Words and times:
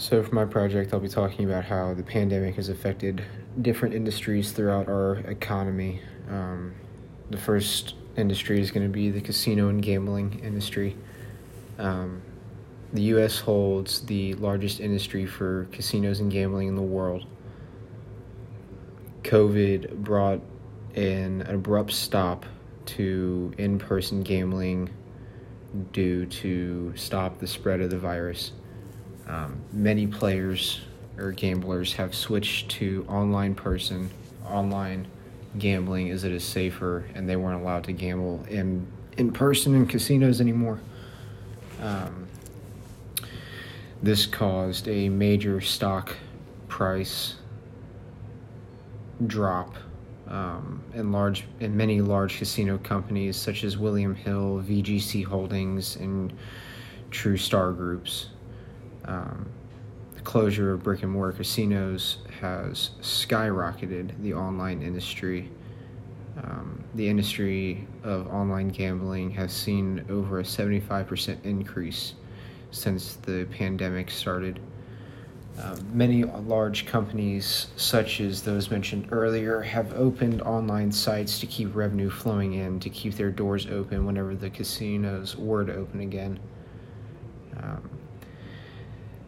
So, 0.00 0.22
for 0.22 0.32
my 0.32 0.44
project, 0.44 0.94
I'll 0.94 1.00
be 1.00 1.08
talking 1.08 1.44
about 1.44 1.64
how 1.64 1.92
the 1.92 2.04
pandemic 2.04 2.54
has 2.54 2.68
affected 2.68 3.20
different 3.60 3.96
industries 3.96 4.52
throughout 4.52 4.86
our 4.86 5.16
economy. 5.26 6.00
Um, 6.30 6.76
the 7.30 7.36
first 7.36 7.96
industry 8.16 8.60
is 8.60 8.70
going 8.70 8.86
to 8.86 8.92
be 8.92 9.10
the 9.10 9.20
casino 9.20 9.70
and 9.70 9.82
gambling 9.82 10.38
industry. 10.44 10.96
Um, 11.78 12.22
the 12.92 13.02
U.S. 13.02 13.40
holds 13.40 14.02
the 14.02 14.34
largest 14.34 14.78
industry 14.78 15.26
for 15.26 15.66
casinos 15.72 16.20
and 16.20 16.30
gambling 16.30 16.68
in 16.68 16.76
the 16.76 16.80
world. 16.80 17.26
COVID 19.24 19.96
brought 19.96 20.40
an 20.94 21.42
abrupt 21.42 21.92
stop 21.92 22.46
to 22.86 23.52
in 23.58 23.80
person 23.80 24.22
gambling 24.22 24.90
due 25.90 26.24
to 26.26 26.96
stop 26.96 27.40
the 27.40 27.48
spread 27.48 27.80
of 27.80 27.90
the 27.90 27.98
virus. 27.98 28.52
Um, 29.28 29.60
many 29.72 30.06
players 30.06 30.80
or 31.18 31.32
gamblers 31.32 31.92
have 31.94 32.14
switched 32.14 32.70
to 32.70 33.04
online 33.08 33.54
person, 33.54 34.10
online 34.46 35.06
gambling 35.58 36.10
as 36.10 36.24
it 36.24 36.32
is 36.32 36.44
safer, 36.44 37.04
and 37.14 37.28
they 37.28 37.36
weren't 37.36 37.60
allowed 37.60 37.84
to 37.84 37.92
gamble 37.92 38.44
in 38.48 38.86
in 39.16 39.32
person 39.32 39.74
in 39.74 39.86
casinos 39.86 40.40
anymore. 40.40 40.80
Um, 41.80 42.26
this 44.02 44.26
caused 44.26 44.88
a 44.88 45.08
major 45.08 45.60
stock 45.60 46.16
price 46.68 47.34
drop 49.26 49.74
um, 50.28 50.82
in 50.94 51.10
large 51.10 51.44
in 51.60 51.76
many 51.76 52.00
large 52.00 52.38
casino 52.38 52.78
companies 52.78 53.36
such 53.36 53.64
as 53.64 53.76
William 53.76 54.14
Hill, 54.14 54.62
VGC 54.66 55.24
Holdings, 55.24 55.96
and 55.96 56.32
True 57.10 57.36
Star 57.36 57.72
Groups. 57.72 58.28
Um, 59.08 59.48
the 60.14 60.20
closure 60.20 60.74
of 60.74 60.82
brick 60.82 61.02
and 61.02 61.10
mortar 61.10 61.32
casinos 61.32 62.18
has 62.40 62.90
skyrocketed 63.00 64.12
the 64.22 64.34
online 64.34 64.82
industry. 64.82 65.50
Um, 66.42 66.84
the 66.94 67.08
industry 67.08 67.88
of 68.04 68.28
online 68.28 68.68
gambling 68.68 69.30
has 69.30 69.52
seen 69.52 70.04
over 70.10 70.40
a 70.40 70.42
75% 70.42 71.44
increase 71.44 72.14
since 72.70 73.16
the 73.16 73.46
pandemic 73.50 74.10
started. 74.10 74.60
Uh, 75.58 75.76
many 75.92 76.22
large 76.22 76.86
companies, 76.86 77.68
such 77.76 78.20
as 78.20 78.42
those 78.42 78.70
mentioned 78.70 79.08
earlier, 79.10 79.60
have 79.60 79.92
opened 79.94 80.42
online 80.42 80.92
sites 80.92 81.40
to 81.40 81.46
keep 81.46 81.74
revenue 81.74 82.10
flowing 82.10 82.54
in, 82.54 82.78
to 82.78 82.90
keep 82.90 83.14
their 83.14 83.30
doors 83.30 83.66
open 83.66 84.06
whenever 84.06 84.36
the 84.36 84.50
casinos 84.50 85.34
were 85.36 85.64
to 85.64 85.74
open 85.74 86.00
again. 86.00 86.38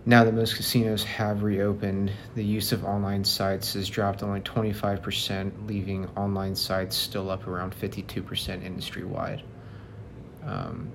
Now 0.07 0.25
that 0.25 0.33
most 0.33 0.57
casinos 0.57 1.05
have 1.05 1.43
reopened, 1.43 2.11
the 2.35 2.45
use 2.45 2.73
of 2.73 2.85
online 2.85 3.23
sites 3.23 3.75
has 3.75 3.89
dropped 3.89 4.23
only 4.23 4.41
25%, 4.41 5.69
leaving 5.69 6.07
online 6.17 6.55
sites 6.55 6.97
still 6.97 7.31
up 7.31 7.47
around 7.47 7.75
52% 7.75 8.65
industry 8.65 9.05
wide. 9.05 9.43
Um, 10.43 10.91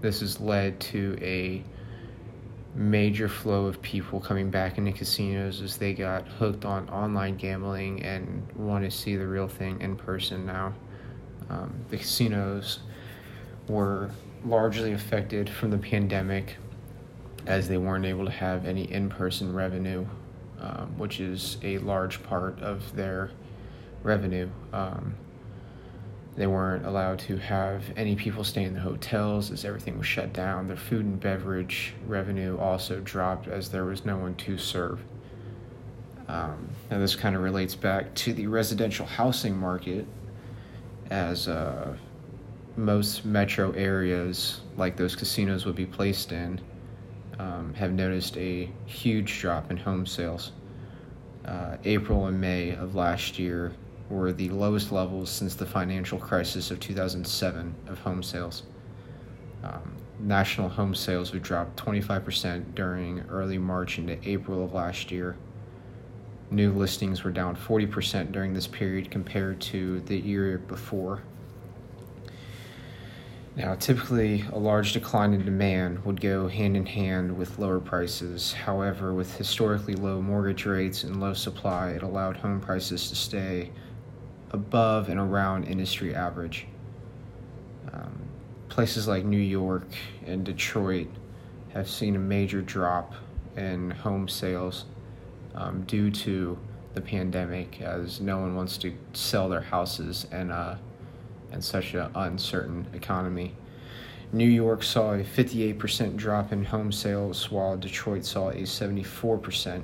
this 0.00 0.20
has 0.20 0.40
led 0.40 0.80
to 0.80 1.18
a 1.20 1.62
major 2.74 3.28
flow 3.28 3.66
of 3.66 3.82
people 3.82 4.18
coming 4.18 4.50
back 4.50 4.78
into 4.78 4.92
casinos 4.92 5.60
as 5.60 5.76
they 5.76 5.92
got 5.92 6.26
hooked 6.26 6.64
on 6.64 6.88
online 6.88 7.36
gambling 7.36 8.02
and 8.02 8.50
want 8.52 8.82
to 8.82 8.90
see 8.90 9.16
the 9.16 9.26
real 9.26 9.48
thing 9.48 9.78
in 9.82 9.94
person 9.94 10.46
now. 10.46 10.72
Um, 11.50 11.74
the 11.90 11.98
casinos 11.98 12.80
were 13.68 14.10
largely 14.44 14.92
affected 14.92 15.50
from 15.50 15.70
the 15.70 15.78
pandemic 15.78 16.56
as 17.48 17.66
they 17.66 17.78
weren't 17.78 18.04
able 18.04 18.26
to 18.26 18.30
have 18.30 18.66
any 18.66 18.92
in 18.92 19.08
person 19.08 19.52
revenue, 19.54 20.06
um, 20.60 20.96
which 20.98 21.18
is 21.18 21.56
a 21.62 21.78
large 21.78 22.22
part 22.22 22.60
of 22.60 22.94
their 22.94 23.30
revenue. 24.02 24.48
Um, 24.74 25.14
they 26.36 26.46
weren't 26.46 26.84
allowed 26.84 27.18
to 27.20 27.38
have 27.38 27.82
any 27.96 28.14
people 28.14 28.44
stay 28.44 28.64
in 28.64 28.74
the 28.74 28.80
hotels 28.80 29.50
as 29.50 29.64
everything 29.64 29.96
was 29.96 30.06
shut 30.06 30.32
down. 30.32 30.68
Their 30.68 30.76
food 30.76 31.04
and 31.06 31.18
beverage 31.18 31.94
revenue 32.06 32.58
also 32.58 33.00
dropped 33.00 33.48
as 33.48 33.70
there 33.70 33.86
was 33.86 34.04
no 34.04 34.18
one 34.18 34.34
to 34.36 34.58
serve. 34.58 35.00
Um, 36.28 36.68
and 36.90 37.02
this 37.02 37.16
kind 37.16 37.34
of 37.34 37.42
relates 37.42 37.74
back 37.74 38.14
to 38.16 38.34
the 38.34 38.46
residential 38.46 39.06
housing 39.06 39.56
market, 39.56 40.06
as 41.10 41.48
uh, 41.48 41.96
most 42.76 43.24
metro 43.24 43.72
areas, 43.72 44.60
like 44.76 44.96
those 44.98 45.16
casinos 45.16 45.64
would 45.64 45.74
be 45.74 45.86
placed 45.86 46.30
in, 46.32 46.60
um, 47.38 47.72
have 47.74 47.92
noticed 47.92 48.36
a 48.36 48.68
huge 48.86 49.40
drop 49.40 49.70
in 49.70 49.76
home 49.76 50.06
sales. 50.06 50.52
Uh, 51.44 51.76
April 51.84 52.26
and 52.26 52.40
May 52.40 52.74
of 52.74 52.94
last 52.94 53.38
year 53.38 53.72
were 54.10 54.32
the 54.32 54.48
lowest 54.50 54.92
levels 54.92 55.30
since 55.30 55.54
the 55.54 55.66
financial 55.66 56.18
crisis 56.18 56.70
of 56.70 56.80
2007 56.80 57.74
of 57.86 57.98
home 57.98 58.22
sales. 58.22 58.64
Um, 59.62 59.96
national 60.18 60.68
home 60.68 60.94
sales 60.94 61.32
would 61.32 61.42
drop 61.42 61.76
25% 61.76 62.74
during 62.74 63.20
early 63.28 63.58
March 63.58 63.98
into 63.98 64.18
April 64.28 64.64
of 64.64 64.74
last 64.74 65.10
year. 65.10 65.36
New 66.50 66.72
listings 66.72 67.24
were 67.24 67.30
down 67.30 67.54
40% 67.54 68.32
during 68.32 68.54
this 68.54 68.66
period 68.66 69.10
compared 69.10 69.60
to 69.60 70.00
the 70.00 70.18
year 70.18 70.58
before. 70.58 71.22
Now, 73.58 73.74
typically, 73.74 74.44
a 74.52 74.58
large 74.58 74.92
decline 74.92 75.34
in 75.34 75.44
demand 75.44 76.04
would 76.04 76.20
go 76.20 76.46
hand 76.46 76.76
in 76.76 76.86
hand 76.86 77.36
with 77.36 77.58
lower 77.58 77.80
prices. 77.80 78.52
However, 78.52 79.12
with 79.12 79.36
historically 79.36 79.94
low 79.94 80.22
mortgage 80.22 80.64
rates 80.64 81.02
and 81.02 81.18
low 81.18 81.34
supply, 81.34 81.90
it 81.90 82.04
allowed 82.04 82.36
home 82.36 82.60
prices 82.60 83.08
to 83.08 83.16
stay 83.16 83.72
above 84.52 85.08
and 85.08 85.18
around 85.18 85.64
industry 85.64 86.14
average. 86.14 86.68
Um, 87.92 88.20
places 88.68 89.08
like 89.08 89.24
New 89.24 89.36
York 89.36 89.88
and 90.24 90.44
Detroit 90.44 91.08
have 91.70 91.90
seen 91.90 92.14
a 92.14 92.20
major 92.20 92.62
drop 92.62 93.12
in 93.56 93.90
home 93.90 94.28
sales 94.28 94.84
um, 95.56 95.82
due 95.82 96.12
to 96.12 96.56
the 96.94 97.00
pandemic, 97.00 97.82
as 97.82 98.20
no 98.20 98.38
one 98.38 98.54
wants 98.54 98.78
to 98.78 98.94
sell 99.14 99.48
their 99.48 99.62
houses 99.62 100.28
and 100.30 100.52
a, 100.52 100.78
in 101.52 101.62
such 101.62 101.94
an 101.94 102.10
uncertain 102.14 102.86
economy. 102.92 103.54
New 104.32 104.48
York 104.48 104.82
saw 104.82 105.14
a 105.14 105.24
58% 105.24 106.16
drop 106.16 106.52
in 106.52 106.64
home 106.64 106.92
sales, 106.92 107.50
while 107.50 107.76
Detroit 107.76 108.24
saw 108.24 108.50
a 108.50 108.62
74% 108.62 109.82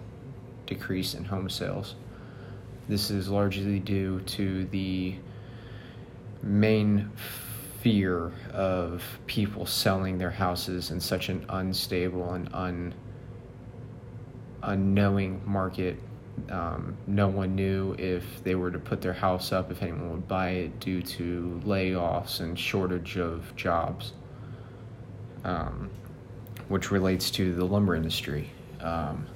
decrease 0.66 1.14
in 1.14 1.25
home 1.25 1.48
sales. 1.48 1.94
This 2.88 3.10
is 3.10 3.28
largely 3.28 3.80
due 3.80 4.20
to 4.20 4.66
the 4.66 5.14
main 6.42 7.10
fear 7.81 8.32
of 8.52 9.02
people 9.26 9.64
selling 9.64 10.19
their 10.19 10.31
houses 10.31 10.91
in 10.91 11.00
such 11.00 11.28
an 11.28 11.44
unstable 11.48 12.32
and 12.32 12.48
un 12.52 12.94
unknowing 14.62 15.42
market. 15.44 15.98
Um, 16.50 16.97
no 17.06 17.28
one 17.28 17.55
knew 17.55 17.95
if 17.99 18.25
they 18.43 18.55
were 18.55 18.71
to 18.71 18.78
put 18.78 19.00
their 19.00 19.12
house 19.12 19.53
up, 19.53 19.71
if 19.71 19.83
anyone 19.83 20.11
would 20.11 20.28
buy 20.28 20.50
it 20.50 20.81
due 20.81 21.00
to 21.03 21.61
layoffs 21.65 22.41
and 22.41 22.59
shortage 22.59 23.17
of 23.17 23.55
jobs, 23.56 24.12
um, 25.44 25.91
which 26.69 26.91
relates 26.91 27.31
to 27.33 27.55
the 27.55 27.65
lumber 27.65 27.94
industry. 27.94 28.50
Um, 28.81 29.27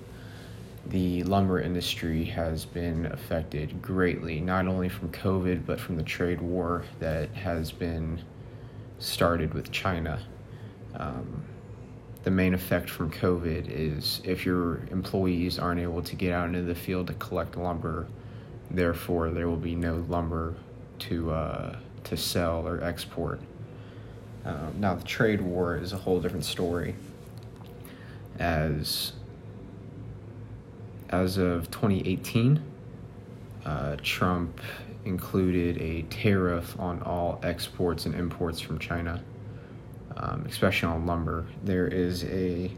the 0.87 1.23
lumber 1.25 1.61
industry 1.61 2.25
has 2.25 2.65
been 2.65 3.07
affected 3.07 3.83
greatly, 3.83 4.41
not 4.41 4.67
only 4.67 4.89
from 4.89 5.11
COVID, 5.11 5.67
but 5.67 5.79
from 5.79 5.97
the 5.97 6.03
trade 6.03 6.41
war 6.41 6.85
that 6.99 7.31
has 7.35 7.71
been 7.71 8.23
started 8.99 9.55
with 9.55 9.71
China. 9.71 10.21
Um, 10.95 11.45
the 12.25 12.31
main 12.31 12.55
effect 12.55 12.91
from 12.91 13.11
COVID 13.11 13.69
is 13.69 14.21
if 14.25 14.45
your 14.45 14.81
employees 14.91 15.59
aren't 15.59 15.81
able 15.81 16.03
to 16.03 16.17
get 16.17 16.33
out 16.33 16.49
into 16.49 16.63
the 16.63 16.75
field 16.75 17.07
to 17.07 17.15
collect 17.15 17.57
lumber, 17.57 18.07
therefore 18.71 19.31
there 19.31 19.49
will 19.49 19.57
be 19.57 19.75
no 19.75 20.05
lumber 20.09 20.55
to 21.01 21.31
uh, 21.31 21.77
to 22.05 22.17
sell 22.17 22.67
or 22.67 22.83
export. 22.83 23.41
Um, 24.45 24.75
now 24.79 24.95
the 24.95 25.05
trade 25.05 25.41
war 25.41 25.77
is 25.77 25.93
a 25.93 25.97
whole 25.97 26.21
different 26.21 26.45
story, 26.45 26.95
as 28.39 29.13
as 31.11 31.39
of 31.39 31.71
2018, 31.71 32.63
uh, 33.65 33.97
Trump 34.03 34.61
included 35.05 35.81
a 35.81 36.03
tariff 36.03 36.79
on 36.79 37.03
all 37.03 37.41
exports 37.43 38.05
and 38.05 38.15
imports 38.15 38.61
from 38.61 38.79
China, 38.79 39.23
um, 40.39 40.47
especially 40.47 40.89
on 40.89 41.07
lumber. 41.07 41.47
There 41.65 41.87
is 41.87 42.25
a 42.25 42.71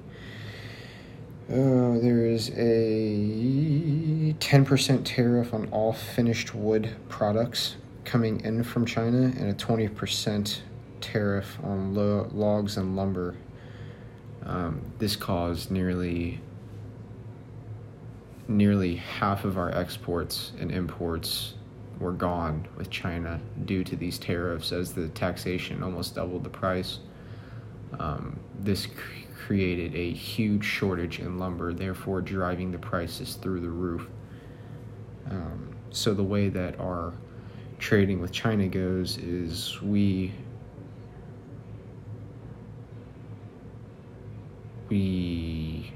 uh, 1.48 1.98
there 1.98 2.24
is 2.26 2.50
a 2.50 4.32
10% 4.38 5.04
tariff 5.04 5.52
on 5.52 5.68
all 5.72 5.92
finished 5.92 6.54
wood 6.54 6.94
products 7.08 7.74
coming 8.04 8.40
in 8.42 8.62
from 8.62 8.86
China 8.86 9.32
and 9.36 9.50
a 9.50 9.54
20% 9.54 10.60
tariff 11.00 11.58
on 11.64 11.92
lo- 11.92 12.28
logs 12.32 12.76
and 12.76 12.94
lumber. 12.94 13.34
Um, 14.44 14.80
this 14.98 15.16
caused 15.16 15.72
nearly 15.72 16.40
nearly 18.46 18.96
half 18.96 19.44
of 19.44 19.58
our 19.58 19.74
exports 19.76 20.52
and 20.60 20.70
imports 20.70 21.54
were 21.98 22.12
gone 22.12 22.66
with 22.76 22.90
China 22.90 23.40
due 23.64 23.82
to 23.84 23.96
these 23.96 24.18
tariffs 24.18 24.72
as 24.72 24.92
the 24.92 25.08
taxation 25.08 25.82
almost 25.82 26.14
doubled 26.14 26.44
the 26.44 26.50
price. 26.50 27.00
Um, 27.98 28.38
this 28.58 28.86
cr- 28.86 28.92
created 29.46 29.94
a 29.94 30.12
huge 30.12 30.64
shortage 30.64 31.18
in 31.18 31.38
lumber, 31.38 31.72
therefore 31.72 32.20
driving 32.20 32.70
the 32.70 32.78
prices 32.78 33.34
through 33.34 33.60
the 33.60 33.68
roof. 33.68 34.06
Um, 35.30 35.74
so 35.90 36.14
the 36.14 36.22
way 36.22 36.48
that 36.48 36.78
our 36.78 37.12
trading 37.78 38.20
with 38.20 38.30
China 38.30 38.68
goes 38.68 39.16
is 39.18 39.80
we 39.82 40.32
we 44.88 45.92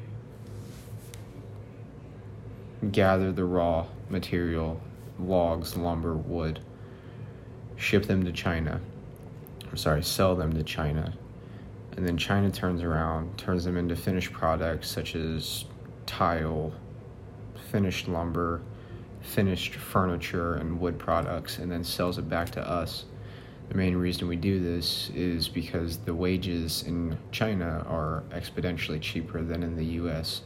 gather 2.91 3.32
the 3.32 3.44
raw 3.44 3.87
material, 4.08 4.81
logs, 5.19 5.76
lumber, 5.76 6.14
wood, 6.14 6.61
ship 7.76 8.06
them 8.06 8.25
to 8.25 8.32
China. 8.32 8.81
I'm 9.70 9.76
sorry, 9.76 10.02
sell 10.02 10.35
them 10.35 10.52
to 10.55 10.62
China. 10.62 11.12
And 11.96 12.06
then 12.06 12.17
China 12.17 12.50
turns 12.50 12.82
around, 12.82 13.37
turns 13.38 13.64
them 13.64 13.76
into 13.76 13.94
finished 13.94 14.32
products 14.32 14.88
such 14.91 15.14
as 15.14 15.64
tile, 16.06 16.73
finished 17.70 18.08
lumber, 18.08 18.62
finished 19.20 19.75
furniture, 19.75 20.55
and 20.55 20.81
wood 20.81 20.99
products, 20.99 21.58
and 21.58 21.70
then 21.70 21.85
sells 21.85 22.19
it 22.19 22.29
back 22.29 22.50
to 22.50 22.69
us. 22.69 23.05
The 23.69 23.76
main 23.76 23.96
reason 23.96 24.29
we 24.29 24.37
do 24.37 24.61
this 24.61 25.11
is 25.14 25.49
because 25.49 25.96
the 25.99 26.14
wages 26.14 26.82
in 26.82 27.17
China 27.32 27.85
are 27.88 28.23
exponentially 28.31 29.00
cheaper 29.00 29.43
than 29.43 29.62
in 29.62 29.76
the 29.76 29.87
US. 30.02 30.43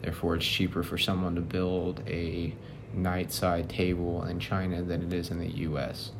Therefore, 0.00 0.36
it's 0.36 0.46
cheaper 0.46 0.82
for 0.82 0.96
someone 0.96 1.34
to 1.34 1.40
build 1.40 2.02
a 2.08 2.54
night-side 2.94 3.68
table 3.68 4.24
in 4.24 4.38
China 4.38 4.82
than 4.82 5.02
it 5.02 5.12
is 5.12 5.30
in 5.30 5.38
the 5.38 5.50
US. 5.68 6.12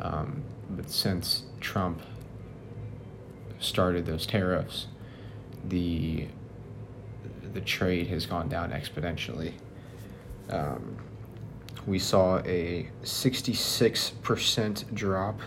Um, 0.00 0.44
but 0.70 0.90
since 0.90 1.44
Trump 1.60 2.00
started 3.64 4.06
those 4.06 4.26
tariffs, 4.26 4.86
the 5.68 6.28
the 7.52 7.60
trade 7.60 8.08
has 8.08 8.26
gone 8.26 8.48
down 8.48 8.72
exponentially. 8.72 9.52
Um, 10.50 10.96
we 11.86 11.98
saw 11.98 12.38
a 12.40 12.88
66% 13.02 14.94
drop 14.94 15.40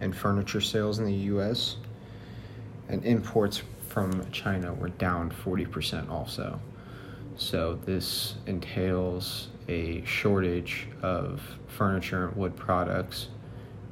in 0.00 0.12
furniture 0.12 0.60
sales 0.60 0.98
in 0.98 1.04
the 1.04 1.12
US, 1.12 1.76
and 2.88 3.04
imports 3.04 3.62
from 3.88 4.28
China 4.32 4.74
were 4.74 4.88
down 4.88 5.30
40% 5.30 6.10
also. 6.10 6.58
So, 7.36 7.78
this 7.86 8.34
entails 8.46 9.48
a 9.68 10.04
shortage 10.04 10.88
of 11.02 11.40
furniture 11.68 12.28
and 12.28 12.36
wood 12.36 12.56
products, 12.56 13.28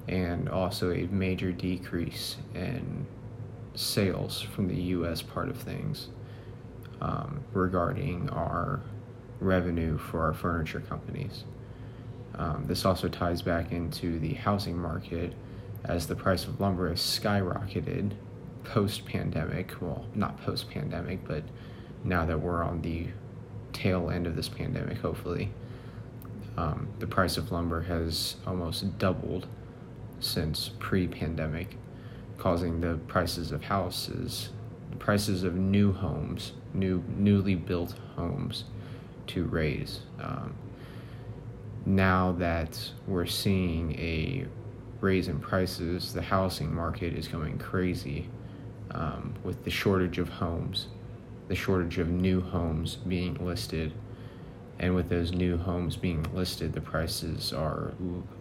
and 0.09 0.49
also 0.49 0.93
a 0.93 1.07
major 1.07 1.53
decrease 1.53 2.37
in 2.55 3.07
sales 3.75 4.41
from 4.41 4.69
the 4.69 4.77
US 4.77 5.23
part 5.23 5.49
of 5.49 5.57
things 5.57 6.09
um, 7.01 7.43
regarding 7.53 8.29
our 8.31 8.81
revenue 9.41 9.97
for 9.99 10.23
our 10.23 10.35
furniture 10.35 10.81
companies. 10.81 11.45
Um, 12.35 12.65
this 12.67 12.85
also 12.85 13.09
ties 13.09 13.43
back 13.43 13.73
into 13.73 14.19
the 14.19 14.35
housing 14.35 14.79
market 14.79 15.33
as 15.85 16.07
the 16.07 16.15
price 16.15 16.45
of 16.45 16.61
lumber 16.61 16.89
has 16.89 17.01
skyrocketed 17.01 18.13
post 18.65 19.05
pandemic. 19.05 19.73
Well, 19.81 20.05
not 20.15 20.41
post 20.43 20.71
pandemic, 20.71 21.27
but 21.27 21.43
now 22.05 22.25
that 22.27 22.41
we're 22.41 22.63
on 22.63 22.83
the 22.83 23.09
tail 23.73 24.11
end 24.11 24.27
of 24.27 24.37
this 24.37 24.49
pandemic, 24.49 24.99
hopefully, 24.99 25.51
um, 26.57 26.89
the 26.99 27.07
price 27.07 27.37
of 27.37 27.53
lumber 27.53 27.83
has 27.83 28.37
almost 28.47 28.99
doubled 28.99 29.47
since 30.21 30.71
pre 30.79 31.09
pandemic, 31.09 31.77
causing 32.41 32.81
the 32.81 32.99
prices 33.07 33.53
of 33.53 33.63
houses, 33.63 34.49
the 34.91 34.97
prices 34.97 35.45
of 35.45 35.55
new 35.55 35.93
homes, 35.93 36.53
new 36.75 37.05
newly 37.17 37.55
built 37.55 37.95
homes 38.17 38.65
to 39.29 39.45
raise. 39.45 40.01
Um, 40.21 40.55
now 41.87 42.33
that 42.33 42.91
we're 43.07 43.27
seeing 43.27 43.99
a 43.99 44.47
raise 45.01 45.29
in 45.29 45.39
prices, 45.39 46.13
the 46.13 46.23
housing 46.23 46.75
market 46.75 47.15
is 47.15 47.29
going 47.29 47.59
crazy 47.59 48.29
um, 48.91 49.35
with 49.45 49.63
the 49.65 49.71
shortage 49.71 50.19
of 50.19 50.29
homes, 50.29 50.89
the 51.49 51.55
shortage 51.55 51.99
of 51.99 52.09
new 52.09 52.41
homes 52.41 52.97
being 52.97 53.35
listed. 53.35 53.93
And 54.79 54.95
with 54.95 55.11
those 55.11 55.33
new 55.33 55.59
homes 55.59 55.97
being 55.97 56.27
listed, 56.35 56.73
the 56.73 56.81
prices 56.81 57.53
are 57.53 57.93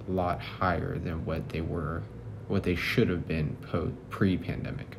a 0.07 0.11
lot 0.11 0.39
higher 0.39 0.97
than 0.97 1.25
what 1.25 1.49
they 1.49 1.59
were, 1.59 2.01
what 2.49 2.63
they 2.63 2.75
should 2.75 3.07
have 3.09 3.27
been 3.27 3.55
pre 4.09 4.37
pandemic. 4.37 4.97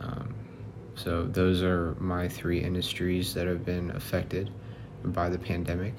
Um, 0.00 0.34
so, 0.94 1.24
those 1.24 1.62
are 1.62 1.94
my 1.98 2.28
three 2.28 2.62
industries 2.62 3.32
that 3.34 3.46
have 3.46 3.64
been 3.64 3.90
affected 3.92 4.50
by 5.04 5.30
the 5.30 5.38
pandemic. 5.38 5.94